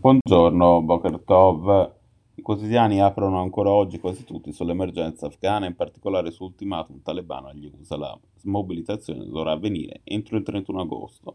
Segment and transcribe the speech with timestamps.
[0.00, 1.90] Buongiorno, Boker Tov.
[2.36, 7.68] I quotidiani aprono ancora oggi quasi tutti sull'emergenza afghana, in particolare su ultimatum talebano agli
[7.68, 7.96] USA.
[7.96, 11.34] La smobilitazione dovrà avvenire entro il 31 agosto.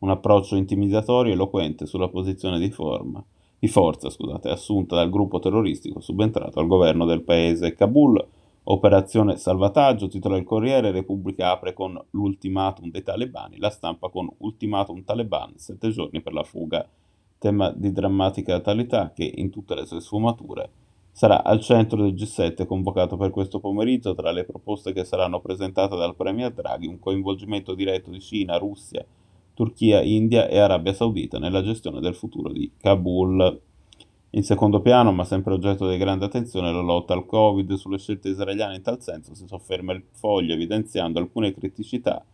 [0.00, 3.24] Un approccio intimidatorio e eloquente sulla posizione di, forma,
[3.58, 7.72] di forza scusate, assunta dal gruppo terroristico subentrato al governo del paese.
[7.72, 8.22] Kabul,
[8.64, 15.02] operazione salvataggio, titola il Corriere, Repubblica apre con l'ultimatum dei talebani, la stampa con ultimatum
[15.02, 16.86] taleban, sette giorni per la fuga
[17.42, 20.70] tema di drammatica attualità che, in tutte le sue sfumature,
[21.10, 25.96] sarà al centro del G7 convocato per questo pomeriggio tra le proposte che saranno presentate
[25.96, 29.04] dal Premier Draghi, un coinvolgimento diretto di Cina, Russia,
[29.54, 33.60] Turchia, India e Arabia Saudita nella gestione del futuro di Kabul.
[34.34, 37.72] In secondo piano, ma sempre oggetto di grande attenzione, la lotta al Covid.
[37.74, 42.24] Sulle scelte israeliane in tal senso si sofferma il foglio evidenziando alcune criticità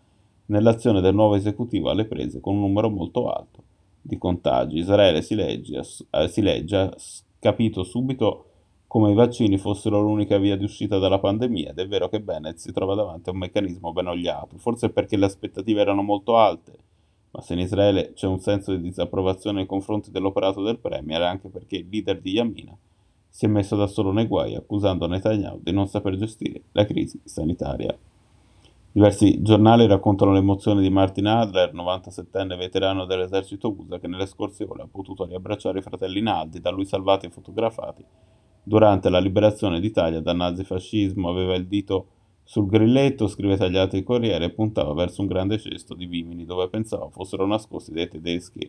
[0.47, 3.68] nell'azione del nuovo esecutivo alle prese con un numero molto alto
[4.09, 4.79] di contagi.
[4.79, 6.97] Israele si, legge, eh, si legge, ha
[7.39, 8.45] capito subito
[8.87, 12.57] come i vaccini fossero l'unica via di uscita dalla pandemia ed è vero che Bennett
[12.57, 16.73] si trova davanti a un meccanismo ben ogliato, forse perché le aspettative erano molto alte,
[17.33, 21.27] ma se in Israele c'è un senso di disapprovazione nei confronti dell'operato del Premier è
[21.27, 22.75] anche perché il leader di Yamina
[23.29, 27.21] si è messo da solo nei guai accusando Netanyahu di non saper gestire la crisi
[27.25, 27.97] sanitaria.
[28.99, 34.83] Diversi giornali raccontano l'emozione di Martin Adler, 97enne veterano dell'esercito USA, che nelle scorse ore
[34.83, 38.05] ha potuto riabbracciare i fratelli Naldi, da lui salvati e fotografati.
[38.61, 42.07] Durante la liberazione d'Italia dal nazifascismo aveva il dito
[42.43, 46.69] sul grilletto, scrive tagliato il Corriere, e puntava verso un grande cesto di vimini dove
[46.69, 48.69] pensava fossero nascosti dei tedeschi.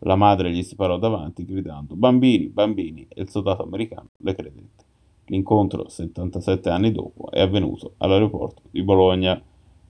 [0.00, 4.84] La madre gli si parò davanti gridando Bambini, bambini, e il soldato americano le credette.
[5.26, 9.40] L'incontro, 77 anni dopo, è avvenuto all'aeroporto di Bologna.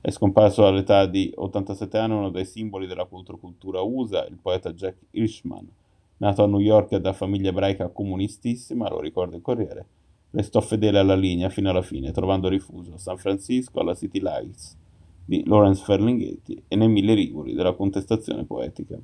[0.09, 4.97] È scomparso all'età di 87 anni uno dei simboli della controcultura USA, il poeta Jack
[5.11, 5.69] Hirschman.
[6.17, 9.87] Nato a New York da famiglia ebraica comunistissima, lo ricorda il Corriere,
[10.31, 14.79] restò fedele alla linea fino alla fine, trovando rifugio a San Francisco, alla City Lights
[15.27, 18.99] di Lawrence Ferlinghetti e nei mille rigori della contestazione poetica.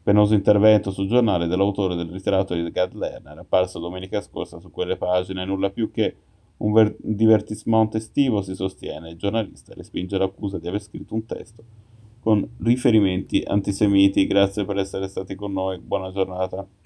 [0.00, 4.96] Penoso intervento sul giornale dell'autore del ritirato di Gad Lerner, apparso domenica scorsa su quelle
[4.96, 6.14] pagine, nulla più che
[6.58, 11.64] un ver- divertissement estivo si sostiene, il giornalista respinge l'accusa di aver scritto un testo
[12.20, 14.26] con riferimenti antisemiti.
[14.26, 16.66] Grazie per essere stati con noi, buona giornata.